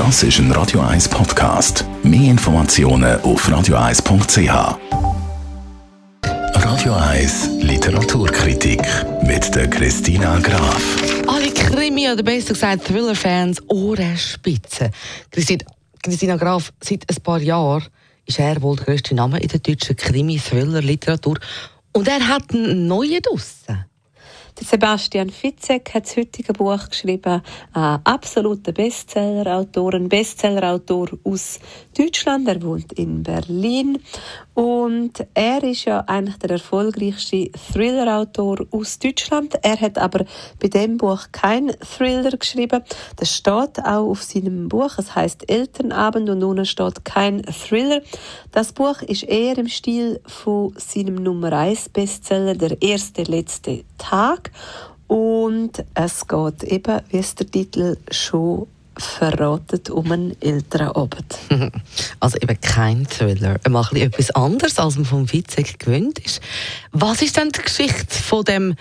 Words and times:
Das 0.00 0.22
ist 0.22 0.38
ein 0.38 0.50
Radio 0.52 0.80
1 0.80 1.10
Podcast. 1.10 1.84
Mehr 2.02 2.30
Informationen 2.30 3.20
auf 3.20 3.46
radio1.ch. 3.46 4.78
Radio 6.54 6.94
1 6.94 7.50
Literaturkritik 7.60 8.80
mit 9.24 9.54
der 9.54 9.68
Christina 9.68 10.38
Graf. 10.38 10.82
Alle 11.26 11.52
Krimi 11.52 12.10
oder 12.10 12.22
besser 12.22 12.54
gesagt 12.54 12.86
Thriller-Fans 12.86 13.60
Ohrenspitzen. 13.68 14.90
Christina, 15.30 15.66
Christina 16.02 16.36
Graf, 16.36 16.72
seit 16.80 17.04
ein 17.06 17.22
paar 17.22 17.42
Jahren 17.42 17.84
ist 18.24 18.38
er 18.38 18.62
wohl 18.62 18.76
der 18.76 18.86
grösste 18.86 19.14
Name 19.14 19.38
in 19.38 19.48
der 19.48 19.60
deutschen 19.60 19.96
Krimi-Thriller-Literatur. 19.96 21.38
Und 21.92 22.08
er 22.08 22.26
hat 22.26 22.54
einen 22.54 22.86
neuen 22.86 23.20
draussen. 23.20 23.84
Sebastian 24.62 25.30
Fitzek 25.30 25.94
hat 25.94 26.04
das 26.04 26.16
heutige 26.16 26.52
Buch 26.52 26.88
geschrieben, 26.88 27.42
ein 27.72 28.00
absoluter 28.04 28.72
Bestsellerautor, 28.72 29.94
ein 29.94 30.08
Bestsellerautor 30.08 31.08
aus 31.24 31.58
Deutschland. 31.96 32.46
Er 32.46 32.62
wohnt 32.62 32.92
in 32.92 33.22
Berlin 33.22 33.98
und 34.54 35.26
er 35.32 35.62
ist 35.62 35.86
ja 35.86 36.00
eigentlich 36.00 36.36
der 36.36 36.50
erfolgreichste 36.50 37.50
Thriller-Autor 37.72 38.66
aus 38.70 38.98
Deutschland. 38.98 39.54
Er 39.62 39.80
hat 39.80 39.96
aber 39.96 40.26
bei 40.60 40.68
dem 40.68 40.98
Buch 40.98 41.28
kein 41.32 41.72
Thriller 41.80 42.36
geschrieben. 42.36 42.82
Das 43.16 43.34
steht 43.34 43.78
auch 43.82 44.10
auf 44.10 44.22
seinem 44.22 44.68
Buch. 44.68 44.98
Es 44.98 45.14
heißt 45.14 45.48
Elternabend 45.48 46.28
und 46.28 46.44
unten 46.44 46.66
steht 46.66 47.04
kein 47.06 47.42
Thriller. 47.44 48.02
Das 48.52 48.72
Buch 48.72 49.00
ist 49.02 49.22
eher 49.22 49.56
im 49.56 49.68
Stil 49.68 50.20
von 50.26 50.74
seinem 50.76 51.14
Nummer 51.14 51.52
1 51.52 51.88
Bestseller, 51.88 52.54
der 52.54 52.80
erste 52.82 53.22
letzte 53.22 53.84
Tag. 53.96 54.49
Und 55.06 55.84
es 55.94 56.26
geht 56.26 56.62
eben, 56.62 57.00
wie 57.10 57.18
es 57.18 57.34
der 57.34 57.50
Titel 57.50 57.96
schon 58.10 58.66
verratet, 58.96 59.90
um 59.90 60.12
einen 60.12 60.40
älteren 60.40 60.88
Abend. 60.88 61.38
Also 62.20 62.36
eben 62.38 62.60
kein 62.60 63.06
Thriller, 63.06 63.56
mal 63.68 63.86
etwas 63.94 64.30
anderes, 64.32 64.78
als 64.78 64.96
man 64.96 65.06
vom 65.06 65.32
Witzig 65.32 65.78
gewöhnt 65.78 66.18
ist. 66.18 66.42
Was 66.92 67.22
ist 67.22 67.36
denn 67.36 67.48
die 67.48 67.62
Geschichte 67.62 68.14
von 68.14 68.44
dem 68.44 68.74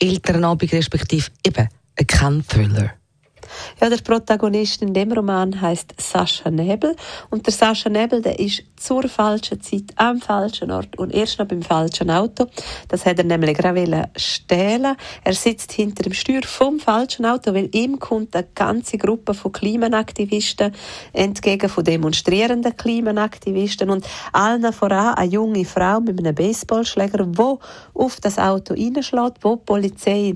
älteren 0.00 0.44
Abend, 0.44 0.72
respektive 0.72 1.26
eben 1.44 1.68
kein 2.06 2.46
Thriller? 2.46 2.92
Ja, 3.80 3.88
der 3.88 3.98
Protagonist 3.98 4.82
in 4.82 4.94
dem 4.94 5.12
Roman 5.12 5.60
heißt 5.60 5.94
Sascha 5.98 6.50
Nebel 6.50 6.96
und 7.30 7.46
der 7.46 7.52
Sascha 7.52 7.88
Nebel, 7.88 8.22
der 8.22 8.38
ist 8.38 8.62
zur 8.76 9.08
falschen 9.08 9.60
Zeit 9.60 9.92
am 9.96 10.20
falschen 10.20 10.70
Ort 10.70 10.98
und 10.98 11.12
erst 11.12 11.38
noch 11.38 11.46
beim 11.46 11.62
falschen 11.62 12.10
Auto. 12.10 12.46
Das 12.88 13.04
hat 13.06 13.18
er 13.18 13.24
nämlich 13.24 13.56
gerade 13.56 14.10
stehlen. 14.16 14.96
Er 15.24 15.34
sitzt 15.34 15.72
hinter 15.72 16.02
dem 16.02 16.12
Steuer 16.12 16.42
vom 16.42 16.78
falschen 16.78 17.26
Auto, 17.26 17.54
weil 17.54 17.68
ihm 17.72 17.98
kommt 17.98 18.34
eine 18.34 18.48
ganze 18.54 18.98
Gruppe 18.98 19.34
von 19.34 19.52
Klimaaktivisten 19.52 20.72
entgegen, 21.12 21.68
von 21.68 21.84
demonstrierenden 21.84 22.76
Klimaaktivisten 22.76 23.90
und 23.90 24.06
allen 24.32 24.72
voran 24.72 25.14
eine 25.14 25.30
junge 25.30 25.64
Frau 25.64 26.00
mit 26.00 26.18
einem 26.18 26.34
Baseballschläger, 26.34 27.26
wo 27.36 27.58
auf 27.94 28.20
das 28.20 28.38
Auto 28.38 28.74
reinschlägt, 28.74 29.42
wo 29.42 29.56
die 29.56 29.64
Polizei 29.64 30.34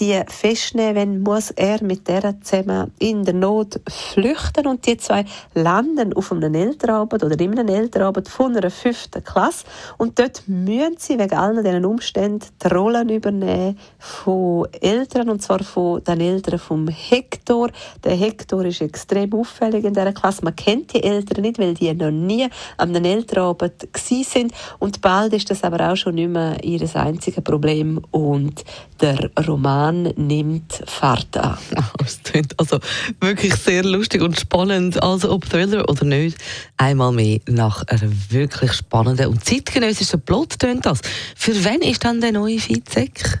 die 0.00 0.20
festnehmen 0.28 0.94
wenn 0.94 1.20
muss 1.20 1.50
er 1.52 1.82
mit 1.82 2.08
der 2.08 2.40
zusammen 2.40 2.92
in 2.98 3.24
der 3.24 3.34
Not 3.34 3.80
flüchten 3.88 4.66
und 4.66 4.86
die 4.86 4.96
zwei 4.96 5.24
landen 5.54 6.12
auf 6.12 6.32
einem 6.32 6.54
Elternabend 6.54 7.22
oder 7.24 7.38
in 7.38 7.58
einem 7.58 7.68
Elternabend 7.68 8.28
von 8.28 8.56
einer 8.56 8.70
fünften 8.70 9.22
Klasse 9.24 9.64
und 9.96 10.18
dort 10.18 10.42
müssen 10.46 10.96
sie 10.98 11.18
wegen 11.18 11.36
allen 11.36 11.64
diesen 11.64 11.84
Umständen 11.84 12.46
die 12.62 12.68
Rollen 12.68 13.08
übernehmen 13.08 13.78
von 13.98 14.66
Eltern 14.80 15.30
und 15.30 15.42
zwar 15.42 15.62
von 15.62 16.02
den 16.04 16.20
Eltern 16.20 16.58
vom 16.58 16.88
Hector. 16.88 17.70
Der 18.04 18.16
Hector 18.16 18.64
ist 18.64 18.80
extrem 18.80 19.32
auffällig 19.34 19.84
in 19.84 19.94
dieser 19.94 20.12
Klasse. 20.12 20.44
Man 20.44 20.56
kennt 20.56 20.94
die 20.94 21.02
Eltern 21.02 21.42
nicht, 21.42 21.58
weil 21.58 21.74
die 21.74 21.92
noch 21.94 22.10
nie 22.10 22.48
an 22.76 22.94
einem 22.94 23.04
Elternabend 23.04 23.88
sind 23.94 24.52
und 24.78 25.00
bald 25.00 25.32
ist 25.32 25.50
das 25.50 25.64
aber 25.64 25.90
auch 25.90 25.96
schon 25.96 26.16
nicht 26.16 26.30
mehr 26.30 26.62
ihr 26.62 26.88
einziges 26.94 27.42
Problem 27.42 28.00
und 28.10 28.64
der 29.00 29.30
Roman 29.46 29.87
Roman 29.88 30.12
nimmt 30.16 30.82
Fahrt 30.86 31.36
an. 31.36 31.58
Es 32.04 32.22
klingt 32.22 32.58
also 32.58 32.78
wirklich 33.20 33.54
sehr 33.54 33.84
lustig 33.84 34.22
und 34.22 34.38
spannend, 34.38 35.02
also 35.02 35.30
ob 35.30 35.48
Thriller 35.48 35.88
oder 35.88 36.04
nicht. 36.04 36.38
Einmal 36.76 37.12
mehr 37.12 37.40
nach 37.46 37.84
einer 37.86 38.10
wirklich 38.30 38.72
spannenden 38.72 39.26
und 39.26 39.44
zeitgenössischen 39.44 40.20
Plot 40.20 40.58
tönt 40.58 40.86
das. 40.86 41.00
Für 41.36 41.64
wen 41.64 41.80
ist 41.80 42.04
dann 42.04 42.20
der 42.20 42.32
neue 42.32 42.56
Vizek? 42.56 43.40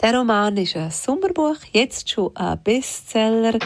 Der 0.00 0.14
Roman 0.14 0.56
ist 0.56 0.76
ein 0.76 0.90
Sommerbuch, 0.90 1.56
jetzt 1.72 2.10
schon 2.10 2.34
ein 2.36 2.58
Bestseller. 2.62 3.58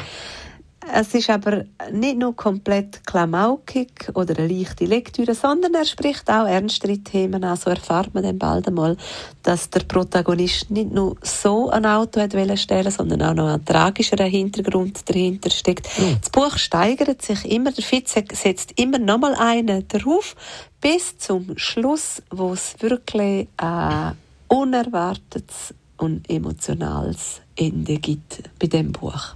Es 0.91 1.15
ist 1.15 1.31
aber 1.31 1.65
nicht 1.93 2.19
nur 2.19 2.34
komplett 2.34 3.06
klamaukig 3.06 4.10
oder 4.15 4.37
eine 4.37 4.48
leichte 4.48 4.84
Lektüre, 4.84 5.34
sondern 5.34 5.75
er 5.75 5.84
spricht 5.84 6.28
auch 6.28 6.47
ernstere 6.47 6.98
Themen 6.98 7.44
an. 7.44 7.56
So 7.56 7.70
erfahrt 7.70 8.12
man 8.15 8.25
dann 8.25 8.38
bald 8.38 8.66
einmal, 8.66 8.97
dass 9.42 9.71
der 9.71 9.81
Protagonist 9.81 10.71
nicht 10.71 10.92
nur 10.92 11.16
so 11.22 11.71
ein 11.71 11.87
Auto 11.87 12.21
hat 12.21 12.32
stellen 12.59 12.91
sondern 12.91 13.22
auch 13.22 13.34
noch 13.34 13.48
ein 13.48 13.65
tragischerer 13.65 14.25
Hintergrund 14.25 15.09
dahinter 15.09 15.50
steckt. 15.50 15.88
Mhm. 15.98 16.19
Das 16.21 16.31
Buch 16.31 16.59
steigert 16.59 17.22
sich 17.22 17.50
immer, 17.50 17.71
der 17.71 17.84
Fitze 17.84 18.25
setzt 18.32 18.78
immer 18.78 18.98
noch 18.98 19.19
mal 19.19 19.34
einen 19.34 19.87
drauf, 19.87 20.34
bis 20.81 21.16
zum 21.19 21.56
Schluss, 21.56 22.22
wo 22.31 22.53
es 22.53 22.75
wirklich 22.81 23.48
ein 23.56 24.16
unerwartetes 24.48 25.75
und 25.97 26.28
emotionales 26.28 27.41
Ende 27.54 27.98
gibt 27.98 28.42
bei 28.59 28.66
dem 28.66 28.92
Buch. 28.92 29.34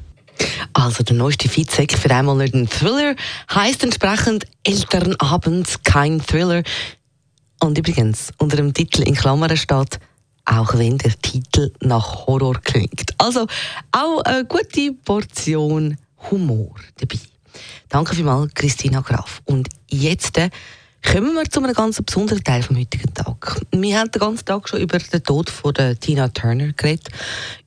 Also 0.73 1.03
der 1.03 1.17
neueste 1.17 1.49
Feedback 1.49 1.93
für 1.97 2.11
einmal 2.11 2.37
nicht 2.37 2.55
ein 2.55 2.69
Thriller, 2.69 3.15
heißt 3.55 3.85
entsprechend 3.85 4.47
Elternabend 4.65 5.85
kein 5.85 6.21
Thriller. 6.21 6.63
Und 7.61 7.79
übrigens, 7.79 8.33
unter 8.39 8.57
dem 8.57 8.75
Titel 8.75 9.03
in 9.03 9.15
Klammern 9.15 9.57
steht, 9.57 9.99
auch 10.45 10.75
wenn 10.75 10.99
der 10.99 11.19
Titel 11.21 11.73
nach 11.81 12.27
Horror 12.27 12.61
klingt. 12.61 13.15
Also 13.19 13.47
auch 13.93 14.21
eine 14.23 14.45
gute 14.45 14.93
Portion 14.93 15.97
Humor 16.31 16.75
dabei. 16.99 17.19
Danke 17.89 18.15
vielmals, 18.15 18.53
Christina 18.55 19.01
Graf. 19.01 19.43
Und 19.45 19.69
jetzt 19.89 20.39
äh, 20.39 20.51
kommen 21.03 21.35
wir 21.35 21.49
zu 21.49 21.63
einem 21.63 21.73
ganz 21.73 22.01
besonderen 22.03 22.43
Teil 22.43 22.63
vom 22.63 22.77
heutigen 22.77 23.13
Tag. 23.15 23.61
Wir 23.73 23.99
haben 23.99 24.11
den 24.11 24.21
ganzen 24.21 24.45
Tag 24.45 24.69
schon 24.69 24.81
über 24.81 24.99
den 24.99 25.23
Tod 25.23 25.51
von 25.51 25.75
Tina 26.01 26.29
Turner 26.29 26.73
geredet. 26.73 27.09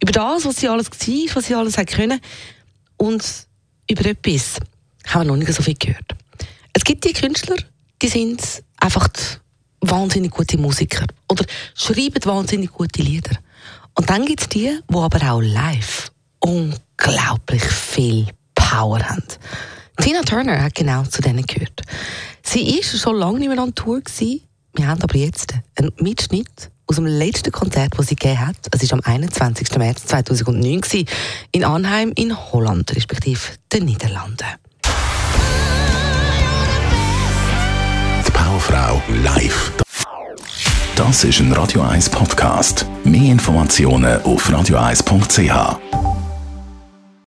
Über 0.02 0.12
das, 0.12 0.46
was 0.46 0.58
sie 0.58 0.68
alles 0.68 0.90
war, 0.90 1.36
was 1.36 1.46
sie 1.46 1.56
alles 1.56 1.78
hat 1.78 1.88
können. 1.88 2.20
Und 3.00 3.24
über 3.90 4.06
etwas 4.06 4.58
haben 5.08 5.22
wir 5.22 5.26
noch 5.26 5.38
nicht 5.38 5.54
so 5.54 5.64
viel 5.64 5.76
gehört. 5.76 6.16
Es 6.74 6.84
gibt 6.84 7.06
die 7.06 7.14
Künstler, 7.14 7.56
die 8.02 8.08
sind 8.08 8.42
einfach 8.78 9.08
wahnsinnig 9.82 10.32
gute 10.32 10.58
Musiker 10.58 11.06
oder 11.30 11.46
schreiben 11.74 12.24
wahnsinnig 12.26 12.72
gute 12.72 13.02
Lieder. 13.02 13.38
Und 13.96 14.10
dann 14.10 14.26
gibt 14.26 14.42
es 14.42 14.50
die, 14.50 14.78
die 14.88 14.96
aber 14.96 15.32
auch 15.32 15.42
live 15.42 16.12
unglaublich 16.40 17.64
viel 17.64 18.28
Power 18.54 19.00
haben. 19.00 19.24
Tina 19.98 20.22
Turner 20.22 20.62
hat 20.62 20.76
genau 20.76 21.04
zu 21.04 21.22
denen 21.22 21.46
gehört. 21.46 21.82
Sie 22.44 22.80
ist 22.80 23.00
schon 23.00 23.18
lange 23.18 23.40
nicht 23.40 23.50
mehr 23.50 23.60
an 23.60 23.76
Tour 23.76 24.02
gewesen. 24.02 24.42
Wir 24.76 24.88
haben 24.88 25.02
aber 25.02 25.18
jetzt 25.18 25.54
einen 25.76 25.92
Mitschnitt 26.00 26.72
aus 26.90 26.96
dem 26.96 27.06
letzten 27.06 27.52
Konzert, 27.52 27.94
das 27.98 28.08
sie 28.08 28.16
gegeben 28.16 28.48
hat. 28.48 28.56
Es 28.72 28.90
war 28.92 28.98
am 28.98 29.02
21. 29.04 29.78
März 29.78 30.06
2009 30.08 31.06
in 31.52 31.64
Arnheim 31.64 32.12
in 32.16 32.36
Holland, 32.36 32.96
respektive 32.96 33.40
den 33.72 33.86
Niederlanden. 33.86 34.48
Die 38.28 38.32
Powerfrau 38.32 39.02
live. 39.24 39.72
Das 40.96 41.24
ist 41.24 41.40
ein 41.40 41.54
Radio 41.54 41.82
1 41.82 42.10
Podcast. 42.10 42.86
Mehr 43.04 43.32
Informationen 43.32 44.22
auf 44.24 44.50
radio1.ch. 44.50 46.09